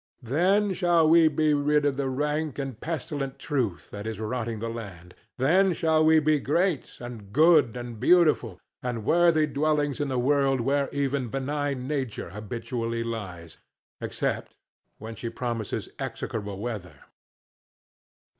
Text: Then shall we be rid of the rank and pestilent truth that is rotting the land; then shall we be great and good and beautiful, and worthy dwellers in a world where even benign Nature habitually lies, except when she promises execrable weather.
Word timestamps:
Then 0.23 0.73
shall 0.73 1.07
we 1.07 1.27
be 1.27 1.53
rid 1.53 1.85
of 1.85 1.95
the 1.95 2.09
rank 2.09 2.57
and 2.57 2.81
pestilent 2.81 3.37
truth 3.37 3.91
that 3.91 4.07
is 4.07 4.19
rotting 4.19 4.57
the 4.57 4.67
land; 4.67 5.13
then 5.37 5.73
shall 5.73 6.03
we 6.03 6.17
be 6.19 6.39
great 6.39 6.97
and 6.99 7.31
good 7.31 7.77
and 7.77 7.99
beautiful, 7.99 8.59
and 8.81 9.05
worthy 9.05 9.45
dwellers 9.45 9.99
in 10.01 10.09
a 10.11 10.17
world 10.17 10.59
where 10.59 10.89
even 10.91 11.27
benign 11.27 11.87
Nature 11.87 12.31
habitually 12.31 13.03
lies, 13.03 13.57
except 14.01 14.55
when 14.97 15.13
she 15.13 15.29
promises 15.29 15.87
execrable 15.99 16.57
weather. 16.57 17.01